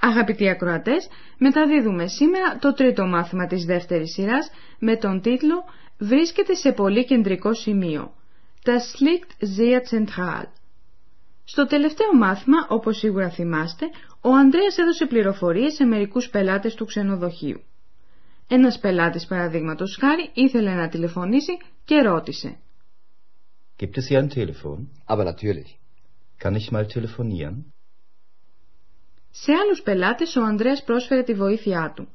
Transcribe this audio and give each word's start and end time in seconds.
Αγαπητοί 0.00 0.48
ακροατές, 0.48 1.08
μεταδίδουμε 1.38 2.06
σήμερα 2.06 2.58
το 2.58 2.72
τρίτο 2.72 3.06
μάθημα 3.06 3.46
της 3.46 3.64
δεύτερης 3.64 4.12
σειράς 4.12 4.50
με 4.78 4.96
τον 4.96 5.20
τίτλο 5.20 5.64
«Βρίσκεται 5.98 6.54
σε 6.54 6.72
πολύ 6.72 7.04
κεντρικό 7.04 7.54
σημείο». 7.54 8.12
Das 8.64 9.00
liegt 9.04 9.30
sehr 9.58 9.80
zentral. 9.90 10.44
Στο 11.44 11.66
τελευταίο 11.66 12.14
μάθημα, 12.14 12.66
όπως 12.68 12.96
σίγουρα 12.98 13.30
θυμάστε, 13.30 13.86
ο 14.20 14.30
Ανδρέας 14.34 14.78
έδωσε 14.78 15.06
πληροφορίες 15.06 15.74
σε 15.74 15.84
μερικούς 15.84 16.28
πελάτες 16.28 16.74
του 16.74 16.84
ξενοδοχείου. 16.84 17.60
Ένας 18.48 18.78
πελάτης 18.78 19.26
παραδείγματος 19.26 19.96
χάρη 20.00 20.30
ήθελε 20.34 20.74
να 20.74 20.88
τηλεφωνήσει 20.88 21.52
και 21.84 22.02
ρώτησε 22.02 22.58
Gibt 23.80 23.96
es 23.96 24.08
hier 24.08 24.18
ein 24.18 24.30
Telefon? 24.30 24.78
Aber 25.06 25.24
natürlich. 25.24 25.78
Kann 26.42 26.54
ich 26.56 26.72
mal 26.72 26.86
telefonieren? 26.86 27.54
Σε 29.30 29.52
άλλους 29.52 29.82
πελάτες 29.82 30.36
ο 30.36 30.42
Ανδρέας 30.42 30.84
πρόσφερε 30.84 31.22
τη 31.22 31.34
βοήθειά 31.34 31.92
του. 31.96 32.08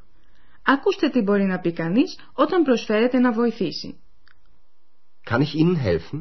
Ακούστε 0.66 1.10
τι 1.10 1.22
μπορεί 1.22 1.44
να 1.44 1.60
πει 1.60 1.72
κανείς 1.74 2.20
όταν 2.34 2.64
προσφέρεται 2.64 3.20
να 3.20 3.32
βοηθήσει. 3.32 3.98
Kann 5.30 5.42
ich 5.42 5.56
Ihnen 5.56 5.76
helfen? 5.76 6.20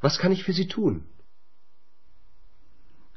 Was 0.00 0.18
kann 0.18 0.32
ich 0.32 0.42
für 0.44 0.52
Sie 0.52 0.66
tun? 0.66 1.02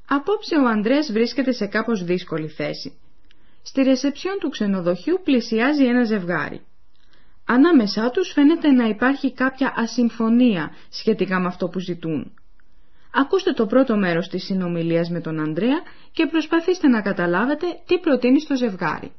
Απόψε 0.10 0.56
ο 0.56 0.68
Ανδρέας 0.68 1.12
βρίσκεται 1.12 1.52
σε 1.52 1.66
κάπως 1.68 2.04
δύσκολη 2.04 2.48
θέση. 2.48 3.00
Στη 3.62 3.82
ρεσεψιόν 3.82 4.38
του 4.40 4.50
ξενοδοχείου 4.50 5.22
πλησιάζει 5.24 5.86
ένα 5.86 6.04
ζευγάρι. 6.04 6.66
Ανάμεσά 7.46 8.10
τους 8.10 8.32
φαίνεται 8.32 8.72
να 8.72 8.88
υπάρχει 8.88 9.34
κάποια 9.34 9.74
ασυμφωνία 9.76 10.72
σχετικά 10.90 11.40
με 11.40 11.48
αυτό 11.48 11.68
που 11.68 11.80
ζητούν. 11.80 12.34
Ακούστε 13.17 13.53
το 13.53 13.67
πρώτο 13.67 13.97
μέρος 13.97 14.29
της 14.29 14.45
συνομιλίας 14.45 15.09
με 15.11 15.21
τον 15.21 15.41
Ανδρέα 15.41 15.83
και 16.13 16.27
προσπαθήστε 16.27 16.89
να 16.89 17.03
καταλάβετε 17.03 17.67
τι 17.87 17.99
προτείνει 17.99 18.41
στο 18.41 18.57
ζευγάρι. 18.57 19.13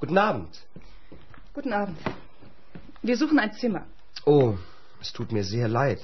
Guten 0.00 0.18
Abend. 0.18 0.52
Guten 1.54 1.72
Abend. 1.72 1.96
Wir 3.02 3.16
suchen 3.16 3.38
ein 3.38 3.52
Zimmer. 3.60 3.84
Oh, 4.24 4.54
es 5.00 5.10
tut 5.12 5.32
mir 5.32 5.44
sehr 5.44 5.68
leid, 5.68 6.00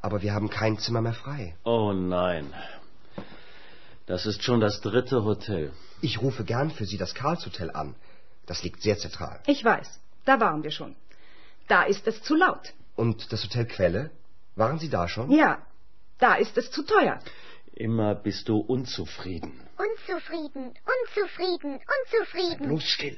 aber 0.00 0.18
wir 0.24 0.32
haben 0.34 0.50
kein 0.60 0.74
Zimmer 0.78 1.00
mehr 1.00 1.18
frei. 1.24 1.56
Oh 1.62 1.92
nein. 1.92 2.44
Das 4.06 4.26
ist 4.26 4.42
schon 4.42 4.60
das 4.60 4.80
dritte 4.80 5.24
Hotel. 5.24 5.72
Ich 6.08 6.20
rufe 6.20 6.42
gern 6.44 6.70
für 6.70 6.86
Sie 6.90 6.98
das 7.04 7.14
Karlshotel 7.14 7.70
an. 7.82 7.94
Das 8.46 8.62
liegt 8.64 8.82
sehr 8.82 8.98
zentral. 8.98 9.40
Ich 9.46 9.64
weiß, 9.64 9.88
da 10.24 10.40
waren 10.40 10.62
wir 10.62 10.72
schon. 10.78 10.92
Da 11.68 11.82
ist 11.92 12.06
es 12.06 12.22
zu 12.22 12.34
laut. 12.34 12.74
Und 12.96 13.32
das 13.32 13.44
Hotel 13.44 13.66
Quelle? 13.66 14.10
Waren 14.57 14.79
Sie 14.79 14.89
da 14.89 15.07
schon? 15.07 15.29
Ja, 15.31 15.51
da 16.23 16.31
ist 16.43 16.57
es 16.57 16.71
zu 16.71 16.81
teuer. 16.83 17.15
Immer 17.87 18.15
bist 18.15 18.43
du 18.49 18.55
unzufrieden. 18.75 19.51
Unzufrieden, 19.87 20.63
unzufrieden, 20.95 21.71
unzufrieden. 21.95 22.67
Bloß 22.69 22.87
still. 22.97 23.17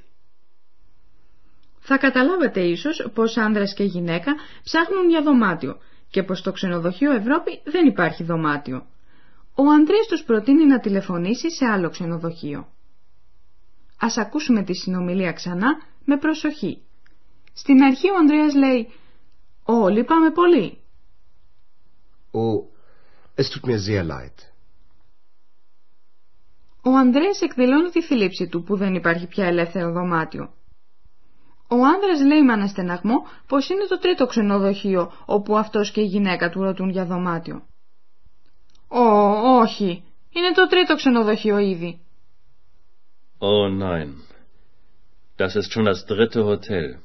Θα 1.80 1.98
καταλάβετε 1.98 2.62
ίσως 2.62 3.10
πως 3.14 3.38
άνδρας 3.38 3.74
και 3.74 3.84
γυναίκα 3.84 4.36
ψάχνουν 4.64 5.10
για 5.10 5.22
δωμάτιο 5.22 5.78
και 6.10 6.24
πως 6.24 6.40
στο 6.40 6.52
ξενοδοχείο 6.52 7.12
Ευρώπη 7.12 7.62
δεν 7.64 7.88
υπάρχει 7.88 8.24
δωμάτιο. 8.24 8.86
Ο 9.56 9.64
Ανδρέας 9.70 10.08
τους 10.08 10.24
προτείνει 10.24 10.66
να 10.66 10.80
τηλεφωνήσει 10.80 11.52
σε 11.52 11.66
άλλο 11.66 11.90
ξενοδοχείο. 11.90 12.68
Ας 14.00 14.18
ακούσουμε 14.18 14.64
τη 14.64 14.74
συνομιλία 14.74 15.32
ξανά 15.32 15.82
με 16.06 16.18
προσοχή. 16.18 16.82
Στην 17.54 17.84
αρχή 17.84 18.10
ο 18.10 18.16
Ανδρέας 18.16 18.54
λέει 18.54 18.92
«Ω, 19.64 19.88
λυπάμαι 19.88 20.32
πολύ». 20.32 20.79
Oh, 22.32 22.68
es 23.36 23.50
tut 23.50 23.66
mir 23.66 23.80
sehr 23.80 24.04
leid. 24.04 24.38
Ο 26.84 26.90
Ανδρέας 26.98 27.42
εκδηλώνει 27.42 27.90
τη 27.90 28.02
θλίψη 28.02 28.48
του 28.48 28.64
που 28.64 28.76
δεν 28.76 28.96
υπάρχει 28.96 29.28
πια 29.28 29.46
ελεύθερο 29.46 29.92
δωμάτιο. 29.92 30.54
Ο 31.68 31.76
άνδρας 31.76 32.22
λέει 32.28 32.44
με 32.44 32.54
αναστεναγμό 32.54 33.16
πως 33.48 33.70
είναι 33.70 33.86
το 33.86 34.00
τρίτο 34.00 34.26
ξενοδοχείο 34.26 35.12
όπου 35.26 35.58
αυτός 35.58 35.92
και 35.92 36.02
η 36.02 36.06
γυναίκα 36.06 36.50
του 36.50 36.64
ρωτούν 36.64 36.90
για 36.90 37.06
δωμάτιο. 37.06 37.64
Ω, 38.88 39.02
όχι, 39.60 40.04
είναι 40.30 40.52
το 40.54 40.68
τρίτο 40.68 40.96
ξενοδοχείο 40.96 41.58
ήδη. 41.58 42.02
Oh 43.40 43.70
nein. 43.82 44.10
Das 45.38 45.56
ist 45.56 45.72
schon 45.72 45.86
das 45.86 46.06
dritte 46.06 46.44
Hotel. 46.44 47.00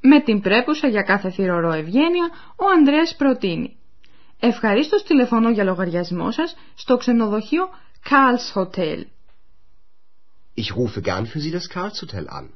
Με 0.00 0.20
την 0.20 0.40
πρέπουσα 0.40 0.88
για 0.88 1.02
κάθε 1.02 1.30
θηρορό 1.30 1.72
ευγένεια, 1.72 2.30
ο 2.56 2.64
Ανδρέας 2.76 3.14
προτείνει 3.16 3.76
«Ευχαρίστως 4.40 5.02
τηλεφωνώ 5.02 5.50
για 5.50 5.64
λογαριασμό 5.64 6.30
σας 6.30 6.56
στο 6.74 6.96
ξενοδοχείο 6.96 7.68
Karls 8.10 8.60
Hotel». 8.60 9.04
Ich 10.56 10.70
rufe 10.76 11.00
gern 11.02 11.26
für 11.26 11.40
Sie 11.40 11.52
das 11.52 11.68
Karlshotel 11.74 12.26
an. 12.28 12.48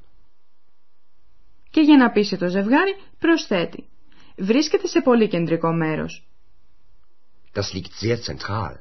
Και 1.71 1.81
για 1.81 1.97
να 1.97 2.10
πείσει 2.10 2.37
το 2.37 2.49
ζευγάρι 2.49 2.97
προσθέτει 3.19 3.88
«Βρίσκεται 4.37 4.87
σε 4.87 5.00
πολύ 5.00 5.28
κεντρικό 5.28 5.72
μέρος». 5.72 6.26
Das 7.55 7.72
liegt 7.75 8.06
sehr 8.06 8.16
zentral. 8.16 8.75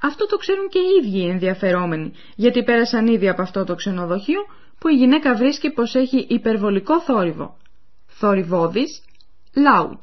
Αυτό 0.00 0.26
το 0.26 0.36
ξέρουν 0.36 0.68
και 0.68 0.78
οι 0.78 1.06
ίδιοι 1.06 1.18
οι 1.18 1.28
ενδιαφερόμενοι, 1.28 2.12
γιατί 2.36 2.62
πέρασαν 2.64 3.06
ήδη 3.06 3.28
από 3.28 3.42
αυτό 3.42 3.64
το 3.64 3.74
ξενοδοχείο 3.74 4.40
που 4.78 4.88
η 4.88 4.94
γυναίκα 4.94 5.34
βρίσκει 5.34 5.70
πως 5.70 5.94
έχει 5.94 6.26
υπερβολικό 6.28 7.00
θόρυβο. 7.00 7.56
Θορυβόδης, 8.06 9.02
loud. 9.54 10.00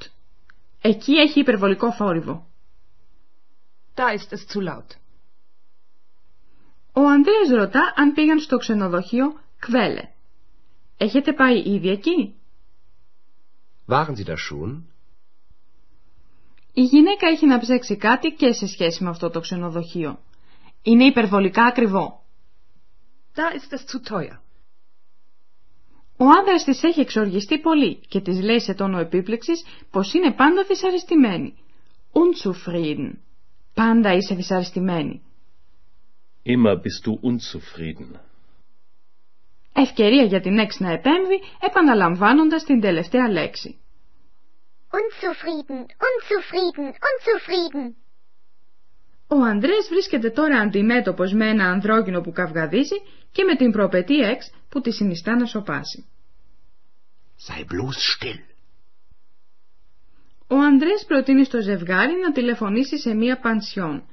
Εκεί 0.81 1.13
έχει 1.13 1.39
υπερβολικό 1.39 1.93
θόρυβο. 1.93 2.47
Da 3.95 4.11
ist 4.17 4.31
es 4.31 4.45
zu 4.53 4.61
laut. 4.61 4.89
Ο 6.93 7.01
Ανδρέας 7.07 7.49
ρωτά 7.49 7.93
αν 7.95 8.13
πήγαν 8.13 8.39
στο 8.39 8.57
ξενοδοχείο 8.57 9.39
Κβέλε. 9.59 10.09
Έχετε 10.97 11.33
πάει 11.33 11.57
ήδη 11.59 11.89
εκεί; 11.89 12.35
Waren 13.87 14.15
Sie 14.15 14.25
da 14.25 14.35
schon? 14.35 14.81
Η 16.73 16.81
γυναίκα 16.81 17.27
έχει 17.27 17.45
να 17.45 17.59
ψέξει 17.59 17.95
κάτι 17.97 18.29
και 18.29 18.51
σε 18.51 18.67
σχέση 18.67 19.03
με 19.03 19.09
αυτό 19.09 19.29
το 19.29 19.39
ξενοδοχείο. 19.39 20.19
Είναι 20.81 21.03
υπερβολικά 21.05 21.63
ακριβό. 21.65 22.23
Da 23.35 23.53
ist 23.57 23.71
es 23.73 23.83
zu 23.91 23.99
teuer. 24.09 24.44
Ο 26.17 26.25
άνδρας 26.39 26.63
της 26.63 26.83
έχει 26.83 26.99
εξοργιστεί 26.99 27.59
πολύ 27.59 27.99
και 28.07 28.21
της 28.21 28.41
λέει 28.41 28.59
σε 28.59 28.73
τόνο 28.73 28.99
επίπληξης 28.99 29.65
πως 29.91 30.13
είναι 30.13 30.33
πάντα 30.33 30.63
δυσαρεστημένη. 30.63 31.55
Unzufrieden. 32.13 33.11
Πάντα 33.73 34.13
είσαι 34.13 34.35
δυσαρεστημένη. 34.35 35.21
Immer 36.45 36.75
bist 36.75 37.01
du 37.05 37.13
unzufrieden. 37.29 38.19
Ευκαιρία 39.73 40.23
για 40.23 40.41
την 40.41 40.57
έξι 40.57 40.83
να 40.83 40.91
επέμβει 40.91 41.41
επαναλαμβάνοντας 41.59 42.63
την 42.63 42.81
τελευταία 42.81 43.31
λέξη. 43.31 43.79
Unzufrieden, 44.99 45.83
unzufrieden, 46.07 46.89
unzufrieden. 47.09 47.95
Ο 49.27 49.35
Ανδρέας 49.35 49.87
βρίσκεται 49.89 50.29
τώρα 50.29 50.59
αντιμέτωπος 50.59 51.33
με 51.33 51.49
ένα 51.49 51.65
ανδρόγυνο 51.65 52.21
που 52.21 52.31
καυγαδίζει 52.31 52.95
και 53.31 53.43
με 53.43 53.55
την 53.55 53.71
προπετή 53.71 54.15
εξ 54.15 54.51
που 54.69 54.81
τη 54.81 54.91
συνιστά 54.91 55.35
να 55.35 55.45
σοπάσει. 55.45 56.05
Sei 57.37 57.63
bloß 57.63 57.97
still. 58.15 58.39
Ο 60.47 60.55
Ανδρέας 60.55 61.05
προτείνει 61.05 61.45
στο 61.45 61.61
ζευγάρι 61.61 62.13
να 62.23 62.31
τηλεφωνήσει 62.31 62.99
σε 62.99 63.13
μία 63.13 63.39
πανσιόν. 63.39 64.03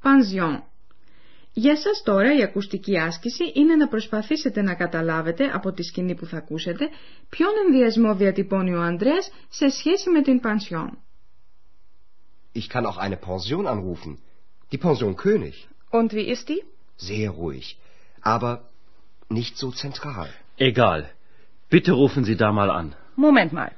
Πανζιόν. 0.00 0.64
Για 1.52 1.76
σας 1.76 2.02
τώρα 2.04 2.36
η 2.36 2.42
ακουστική 2.42 2.98
άσκηση 2.98 3.52
είναι 3.54 3.74
να 3.76 3.88
προσπαθήσετε 3.88 4.62
να 4.62 4.74
καταλάβετε 4.74 5.44
από 5.44 5.72
τη 5.72 5.82
σκηνή 5.82 6.14
που 6.14 6.26
θα 6.26 6.36
ακούσετε 6.36 6.88
ποιον 7.28 7.50
ενδιασμό 7.66 8.14
διατυπώνει 8.14 8.74
ο 8.74 8.82
Ανδρέας 8.82 9.30
σε 9.48 9.68
σχέση 9.68 10.10
με 10.10 10.22
την 10.22 10.40
πανσιόν. 10.40 10.98
Ich 12.54 12.68
kann 12.68 12.86
auch 12.86 12.98
eine 12.98 13.16
Pension 13.16 13.66
anrufen. 13.66 14.18
Die 14.72 14.78
Pension 14.78 15.16
König. 15.16 15.54
Und 15.90 16.12
wie 16.12 16.26
ist 16.34 16.48
die? 16.48 16.62
Sehr 16.96 17.30
ruhig. 17.30 17.66
Aber 18.20 18.52
nicht 19.38 19.54
so 19.56 19.70
zentral. 19.82 20.30
Egal. 20.56 21.00
Bitte 21.71 21.91
rufen 22.01 22.23
Sie 22.23 22.35
da 22.43 22.51
mal 22.51 22.69
an. 22.69 22.95
Moment 23.15 23.51
mal. 23.53 23.71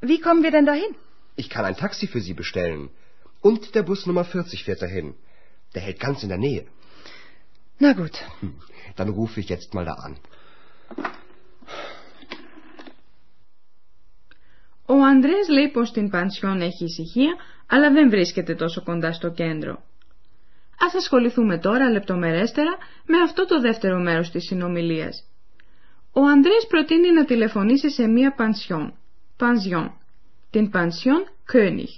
Wie 0.00 0.20
kommen 0.20 0.42
wir 0.42 0.50
denn 0.50 0.66
dahin? 0.66 0.92
Ich 1.36 1.48
kann 1.50 1.64
ein 1.64 1.76
Taxi 1.76 2.06
für 2.06 2.20
Sie 2.20 2.34
bestellen. 2.34 2.90
Und 3.40 3.74
der 3.74 3.82
Bus 3.82 4.06
Nummer 4.06 4.24
40 4.24 4.64
fährt 4.64 4.82
dahin. 4.82 5.14
Der 5.74 5.82
hält 5.82 6.00
ganz 6.00 6.22
in 6.22 6.28
der 6.28 6.38
Nähe. 6.38 6.64
Na 7.78 7.92
gut. 7.92 8.16
Hm, 8.40 8.54
Dann 8.96 9.08
rufe 9.10 9.40
ich 9.40 9.48
jetzt 9.48 9.74
mal 9.74 9.84
da 9.84 9.94
an. 10.08 10.16
Ο 14.88 14.94
Ανδρέας 15.04 15.48
λέει 15.48 15.68
πως 15.70 15.88
στην 15.88 16.10
πανσιόν 16.10 16.60
έχει 16.60 16.84
ησυχία, 16.84 17.34
αλλά 17.66 17.90
δεν 17.92 18.10
βρίσκεται 18.10 18.54
τόσο 18.54 18.82
κοντά 18.82 19.12
στο 19.12 19.30
κέντρο. 19.30 19.82
Ας 20.80 20.94
ασχοληθούμε 20.94 21.58
τώρα 21.58 21.90
λεπτομερέστερα 21.90 22.76
με 23.06 23.18
αυτό 23.18 23.46
το 23.46 23.60
δεύτερο 23.60 23.98
μέρος 23.98 24.30
της 24.30 24.44
συνομιλίας. 24.44 25.24
Ο 26.13 26.21
Ανδρέας 26.21 26.67
προτείνει 26.67 27.11
να 27.11 27.25
τηλεφωνήσει 27.25 27.91
σε 27.91 28.07
μία 28.07 28.33
πανσιόν, 28.33 28.93
πανσιόν, 29.37 29.97
την 30.49 30.69
πανσιόν 30.69 31.27
König. 31.53 31.93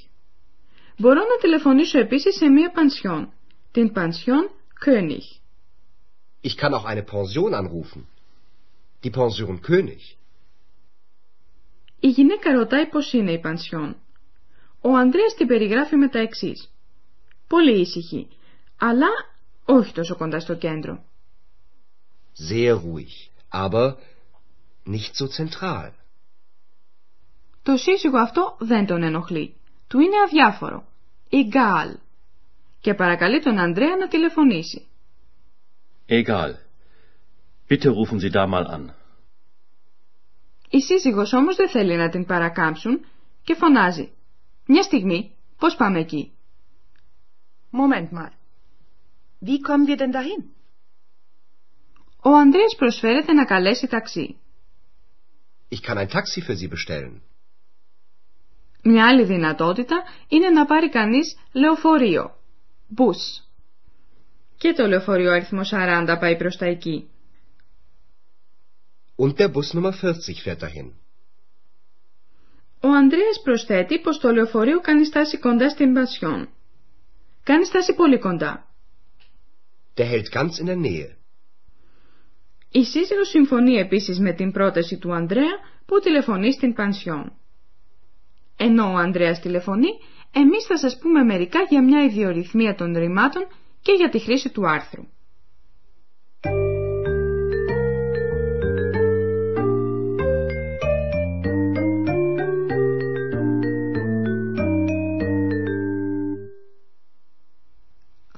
Μπορώ 0.98 1.20
να 1.20 1.38
τηλεφωνήσω 1.42 2.00
επίσης 2.00 2.36
σε 2.36 2.48
μία 2.48 2.72
πανσιόν, 2.72 3.34
την 3.72 3.92
πανσιόν 3.92 4.50
König. 4.86 5.42
Ich 6.42 6.58
kann 6.58 6.74
auch 6.74 6.86
eine 6.86 7.04
Pension 7.04 7.54
anrufen. 7.54 8.02
Die 9.04 9.10
Pension 9.10 9.60
König. 9.68 10.18
Η 12.00 12.08
γυναίκα 12.08 12.52
ρωτάει 12.54 12.88
πώς 12.88 13.14
είναι 13.14 13.32
η 13.32 13.40
πανσιόν. 13.40 13.96
Ο 14.82 14.96
Ανδρέας 14.96 15.34
την 15.34 15.48
περιγράφει 15.48 15.96
με 15.96 16.10
τα 16.10 16.20
εξής. 16.20 16.72
Πολύ 17.48 17.80
ήσυχη, 17.80 18.28
αλλά 18.78 19.08
όχι 19.66 19.94
τόσο 19.94 20.16
κοντά 20.16 20.40
στο 20.40 20.56
κέντρο. 20.56 21.04
Sehr 22.50 22.76
ruhig, 22.76 23.33
aber 23.54 23.98
nicht 24.86 25.16
so 25.16 25.28
zentral. 25.28 25.92
Το 27.64 27.78
σύζυγο 27.78 28.18
αυτό 28.18 28.56
δεν 28.60 28.86
τον 28.86 29.04
ενοχλεί. 29.04 29.56
Του 29.88 30.00
είναι 30.00 30.16
αδιάφορο. 30.26 30.86
Egal. 31.30 31.96
Και 32.80 32.94
παρακαλεί 32.94 33.42
τον 33.42 33.58
Ανδρέα 33.58 33.96
να 33.96 34.08
τηλεφωνήσει. 34.08 34.88
Egal. 36.08 36.54
Bitte 37.70 37.90
rufen 37.90 38.20
Sie 38.20 38.32
da 38.32 38.48
mal 38.48 38.66
an. 38.68 38.90
Η 40.70 40.82
σύζυγος 40.82 41.34
όμως 41.34 41.56
δεν 41.56 41.70
θέλει 41.70 41.96
να 41.96 42.10
την 42.10 42.26
παρακάμψουν 42.26 43.06
και 43.44 43.56
φωνάζει. 43.56 44.12
Μια 44.66 44.84
στιγμή, 44.84 45.36
πώς 45.58 45.76
πάμε 45.76 46.00
εκεί; 46.00 46.32
Moment 47.72 48.10
mal. 48.18 48.32
Wie 49.46 49.60
kommen 49.68 49.88
wir 49.88 49.98
denn 49.98 50.12
dahin? 50.12 50.44
Ο 52.26 52.30
Ανδρέας 52.36 52.76
προσφέρεται 52.76 53.34
να 53.34 53.46
καλέσει 53.46 53.88
ταξί. 53.88 54.38
Ich 55.70 55.82
kann 55.88 55.98
ein 55.98 56.08
Taxi 56.08 56.42
für 56.42 56.56
Sie 56.56 56.68
bestellen. 56.68 57.22
Μια 58.84 59.08
άλλη 59.08 59.24
δυνατότητα 59.24 60.04
είναι 60.28 60.50
να 60.50 60.66
πάρει 60.66 60.90
κανείς 60.90 61.38
λεωφορείο. 61.54 62.36
Bus. 62.98 63.44
Και 64.58 64.74
το 64.74 64.88
λεωφορείο 64.88 65.32
αριθμό 65.32 65.62
40 65.72 66.18
πάει 66.20 66.38
προς 66.38 66.58
τα 66.58 66.66
εκεί. 66.66 67.10
Und 69.16 69.34
der 69.38 69.48
Bus 69.52 69.74
Nummer 69.74 69.92
40 69.92 70.42
fährt 70.46 70.60
dahin. 70.62 70.92
Ο 72.80 72.88
Ανδρέας 72.88 73.42
προσθέτει 73.44 74.00
πως 74.00 74.20
το 74.20 74.32
λεωφορείο 74.32 74.80
κάνει 74.80 75.06
στάση 75.06 75.38
κοντά 75.38 75.70
στην 75.70 75.94
Πασιόν. 75.94 76.50
Κάνει 77.44 77.66
στάση 77.66 77.94
πολύ 77.96 78.20
κοντά. 78.20 78.68
Der 79.98 80.06
hält 80.06 80.30
ganz 80.32 80.60
in 80.62 80.66
der 80.66 80.78
Nähe. 80.78 81.23
Η 82.76 82.84
σύζυγος 82.84 83.30
συμφωνεί 83.30 83.74
επίσης 83.74 84.20
με 84.20 84.34
την 84.34 84.52
πρόταση 84.52 84.98
του 84.98 85.14
Ανδρέα 85.14 85.54
που 85.86 86.00
τηλεφωνεί 86.00 86.54
στην 86.54 86.74
Πανσιόν. 86.74 87.32
Ενώ 88.58 88.84
ο 88.92 88.96
Ανδρέας 88.96 89.40
τηλεφωνεί, 89.40 89.90
εμείς 90.34 90.66
θα 90.66 90.78
σας 90.78 90.98
πούμε 91.00 91.24
μερικά 91.24 91.60
για 91.70 91.84
μια 91.84 92.04
ιδιορυθμία 92.04 92.76
των 92.76 92.98
ρημάτων 92.98 93.48
και 93.82 93.92
για 93.92 94.10
τη 94.10 94.20
χρήση 94.20 94.50
του 94.50 94.70
άρθρου. 94.70 95.04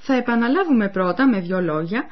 Θα 0.00 0.14
επαναλάβουμε 0.14 0.88
πρώτα 0.88 1.28
με 1.28 1.40
δύο 1.40 1.60
λόγια 1.60 2.04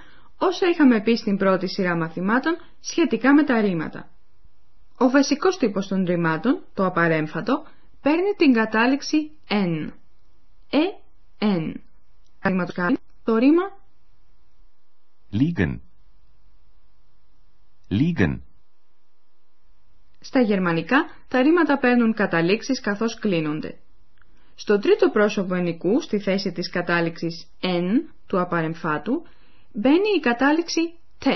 όσα 0.47 0.69
είχαμε 0.69 1.01
πει 1.03 1.17
στην 1.17 1.37
πρώτη 1.37 1.69
σειρά 1.69 1.97
μαθημάτων 1.97 2.57
σχετικά 2.81 3.35
με 3.35 3.45
τα 3.45 3.61
ρήματα. 3.61 4.09
Ο 4.99 5.11
βασικός 5.11 5.57
τύπος 5.59 5.87
των 5.87 6.05
ρημάτων, 6.05 6.63
το 6.75 6.87
απαρέμφατο, 6.87 7.67
παίρνει 8.01 8.35
την 8.37 8.53
κατάληξη 8.53 9.31
N. 9.49 9.89
Ε, 10.71 10.79
N. 11.39 11.75
Το 13.25 13.37
ρήμα 13.37 13.63
Liegen. 15.33 15.81
Liegen. 17.91 18.39
Στα 20.21 20.41
γερμανικά 20.41 21.05
τα 21.29 21.43
ρήματα 21.43 21.79
παίρνουν 21.79 22.15
καταλήξεις 22.15 22.81
καθώς 22.81 23.19
κλείνονται. 23.19 23.79
Στο 24.55 24.79
τρίτο 24.79 25.11
πρόσωπο 25.11 25.55
ενικού, 25.55 26.01
στη 26.01 26.19
θέση 26.19 26.53
της 26.53 26.71
κατάληξης 26.71 27.47
N 27.61 28.15
του 28.27 28.41
απαρεμφάτου, 28.41 29.23
μπαίνει 29.75 30.09
η 30.17 30.21
κατάληξη 30.21 30.99
T. 31.19 31.27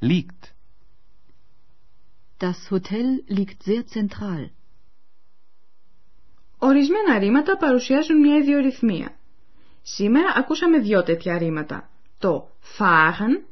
Liegt. 0.00 0.54
Das 2.38 2.70
Hotel 2.70 3.24
liegt 3.28 3.62
sehr 3.62 3.84
zentral. 3.86 4.50
Ορισμένα 6.58 7.18
ρήματα 7.18 7.56
παρουσιάζουν 7.56 8.20
μια 8.20 8.36
ιδιορυθμία. 8.36 9.16
Σήμερα 9.82 10.32
ακούσαμε 10.36 10.78
δυο 10.78 11.02
τέτοια 11.02 11.38
ρήματα, 11.38 11.90
το 12.18 12.50
fahren 12.78 13.44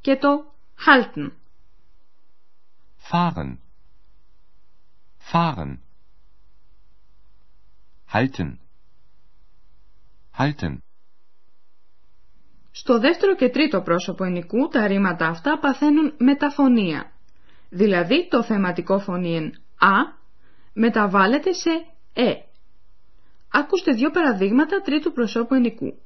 και 0.00 0.16
το 0.16 0.54
halten. 0.86 1.30
Fahren. 3.10 3.56
Fahren. 5.32 5.78
Halten. 8.12 8.58
Halten. 10.38 10.89
Στο 12.70 12.98
δεύτερο 12.98 13.34
και 13.36 13.48
τρίτο 13.48 13.80
πρόσωπο 13.80 14.24
ενικού 14.24 14.68
τα 14.68 14.86
ρήματα 14.86 15.26
αυτά 15.26 15.58
παθαίνουν 15.58 16.14
μεταφωνία. 16.18 17.12
Δηλαδή 17.68 18.28
το 18.30 18.42
θεματικό 18.42 18.98
φωνήεν 18.98 19.62
«α» 19.78 20.18
μεταβάλλεται 20.72 21.52
σε 21.52 21.70
«ε». 22.12 22.32
Ακούστε 23.52 23.92
δύο 23.92 24.10
παραδείγματα 24.10 24.80
τρίτου 24.80 25.12
προσώπου 25.12 25.54
ενικού. 25.54 25.98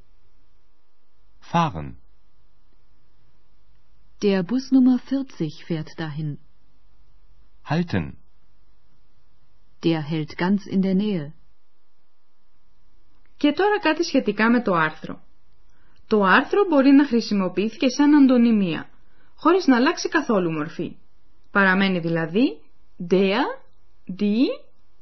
Fahren. 1.52 1.94
Der 4.22 4.42
Bus 4.42 4.70
Nummer 4.72 4.98
40 4.98 5.64
fährt 5.68 5.90
dahin. 5.98 6.38
Halten. 7.68 8.16
Der 9.82 10.00
hält 10.10 10.36
ganz 10.36 10.66
in 10.66 10.80
der 10.82 10.94
Nähe. 10.94 11.32
Και 13.36 13.52
τώρα 13.52 13.78
κάτι 13.80 14.04
σχετικά 14.04 14.50
με 14.50 14.62
το 14.62 14.74
άρθρο. 14.74 15.22
Το 16.14 16.22
άρθρο 16.22 16.64
μπορεί 16.68 16.90
να 16.90 17.06
χρησιμοποιήθηκε 17.06 17.88
σαν 17.88 18.14
αντωνυμία, 18.14 18.88
χωρίς 19.34 19.66
να 19.66 19.76
αλλάξει 19.76 20.08
καθόλου 20.08 20.50
μορφή. 20.52 20.96
Παραμένει 21.50 21.98
δηλαδή 21.98 22.60
der, 23.10 23.42
die, 24.20 24.48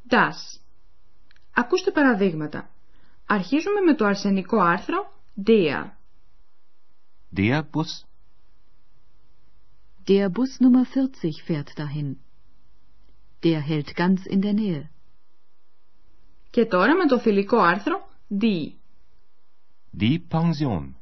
das. 0.08 0.60
Ακούστε 1.54 1.90
παραδείγματα. 1.90 2.70
Αρχίζουμε 3.26 3.80
με 3.80 3.94
το 3.94 4.04
αρσενικό 4.04 4.60
άρθρο 4.60 5.12
der. 5.46 5.90
Der 7.36 7.60
Bus. 7.60 8.06
Der 10.06 10.28
Bus 10.28 10.60
Nummer 10.60 10.84
40 10.84 11.42
fährt 11.46 11.70
dahin. 11.76 12.16
Der 13.42 13.60
hält 13.60 13.94
ganz 13.96 14.26
in 14.26 14.40
der 14.40 14.54
Nähe. 14.54 14.90
Και 16.50 16.66
τώρα 16.66 16.94
με 16.94 17.06
το 17.06 17.18
φιλικό 17.18 17.58
άρθρο 17.58 18.08
die. 18.40 18.72
Die 20.00 20.18
Pension. 20.30 21.01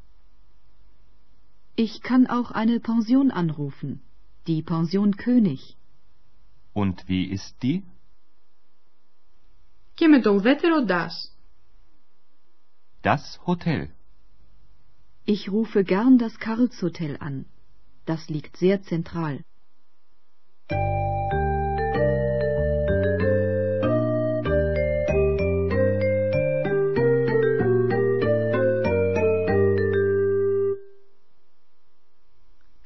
Ich 1.79 2.01
kann 2.01 2.27
auch 2.27 2.51
eine 2.51 2.79
Pension 2.79 3.31
anrufen. 3.31 4.01
Die 4.48 4.62
Pension 4.62 5.17
König. 5.17 5.77
Und 6.74 7.07
wie 7.07 7.25
ist 7.25 7.62
die? 7.62 7.84
Και 9.93 10.07
με 10.07 10.22
το 10.22 10.31
ουδέτερο 10.34 10.86
das. 10.88 11.31
Das 13.03 13.39
Hotel. 13.45 13.89
Ich 15.25 15.50
rufe 15.50 15.84
gern 15.84 16.17
das 16.17 16.38
Karlshotel 16.39 17.17
an. 17.19 17.45
Das 18.05 18.29
liegt 18.29 18.57
sehr 18.57 18.84
zentral. 18.84 19.43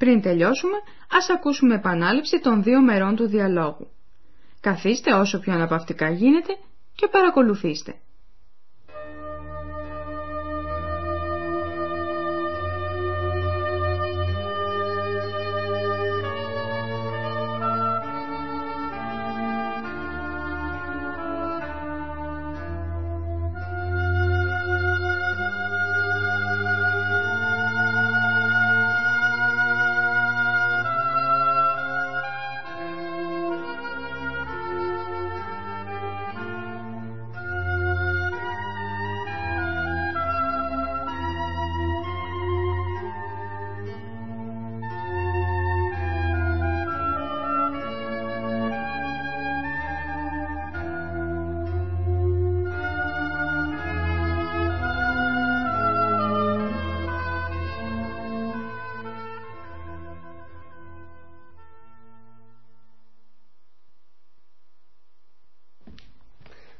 Πριν 0.04 0.20
τελειώσουμε, 0.20 0.76
ας 1.10 1.30
ακούσουμε 1.30 1.74
επανάληψη 1.74 2.40
των 2.40 2.62
δύο 2.62 2.80
μερών 2.80 3.16
του 3.16 3.26
διαλόγου. 3.26 3.90
Καθίστε 4.60 5.12
όσο 5.12 5.38
πιο 5.38 5.52
αναπαυτικά 5.52 6.10
γίνεται 6.10 6.56
και 6.94 7.08
παρακολουθήστε. 7.08 7.94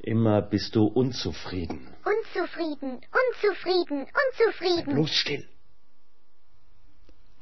Immer 0.00 0.42
bist 0.42 0.74
du 0.74 0.84
unzufrieden. 0.84 1.80
Unzufrieden, 2.14 3.00
unzufrieden, 3.22 4.06
unzufrieden. 4.22 4.94
Bloß 4.94 5.12
still. 5.24 5.44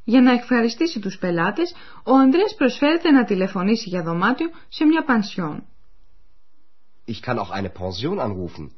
Για 0.05 0.21
να 0.21 0.33
ευχαριστήσει 0.33 1.01
τους 1.01 1.19
πελάτες, 1.19 1.75
ο 2.05 2.15
Ανδρέας 2.15 2.55
προσφέρεται 2.55 3.11
να 3.11 3.25
τηλεφωνήσει 3.25 3.89
για 3.89 4.03
δωμάτιο 4.03 4.51
σε 4.69 4.85
μια 4.85 5.05
πανσιόν. 5.05 5.67
Ich 7.07 7.21
kann 7.23 7.39
auch 7.39 7.51
eine 7.51 7.71
Pension 7.71 8.19
anrufen. 8.19 8.71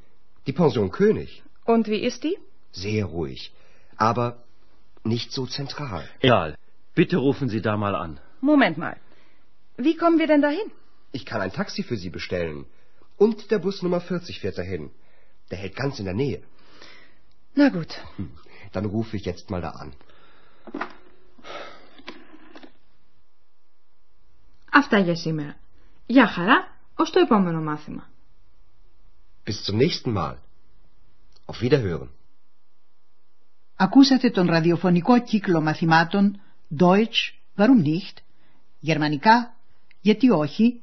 Die 0.47 0.53
Pension 0.53 0.91
König. 0.91 1.43
Und 1.65 1.87
wie 1.89 2.03
ist 2.09 2.23
die? 2.25 2.37
Sehr 2.73 3.05
ruhig. 3.05 3.53
Aber 3.97 4.27
nicht 5.05 5.33
so 5.33 5.47
zentral. 5.47 6.05
Egal. 6.21 6.57
Bitte 6.95 7.17
rufen 7.27 7.49
Sie 7.49 7.63
da 7.69 7.77
mal 7.77 7.95
an. 7.95 8.13
Moment 8.41 8.77
mal. 8.79 8.97
Wie 9.77 9.97
kommen 9.97 10.19
wir 10.19 10.29
denn 10.33 10.43
dahin? 10.43 10.69
Ich 11.13 11.25
kann 11.25 11.41
ein 11.41 11.53
Taxi 11.53 11.83
für 11.89 11.97
Sie 12.03 12.11
bestellen. 12.19 12.67
Und 13.17 13.51
der 13.51 13.59
Bus 13.59 13.83
Nummer 13.83 14.01
40 14.01 14.41
fährt 14.41 14.59
dahin. 14.59 14.91
Der 15.51 15.59
hält 15.59 15.77
ganz 15.77 15.99
in 15.99 16.05
der 16.05 16.15
Nähe. 16.15 16.41
Na 17.55 17.69
gut. 17.77 17.93
Hm, 18.17 18.31
Dann 18.73 18.85
rufe 18.85 19.17
ich 19.17 19.25
jetzt 19.25 19.51
mal 19.51 19.61
da 19.61 19.71
an. 19.71 19.93
Αυτά 24.73 24.99
για 24.99 25.15
σήμερα. 25.17 25.57
Γεια 26.07 26.27
χαρά, 26.27 26.77
ως 26.97 27.11
το 27.11 27.19
επόμενο 27.21 27.61
μάθημα. 27.61 28.11
Bis 29.45 29.63
zum 29.71 29.77
nächsten 29.79 30.13
Mal. 30.17 30.35
Auf 31.47 31.61
Wiederhören. 31.61 32.09
Ακούσατε 33.77 34.31
τον 34.31 34.47
ραδιοφωνικό 34.47 35.23
κύκλο 35.23 35.61
μαθημάτων 35.61 36.41
Deutsch, 36.79 37.35
warum 37.57 37.83
nicht? 37.85 38.17
Γερμανικά, 38.81 39.57
γιατί 40.01 40.31
όχι? 40.31 40.83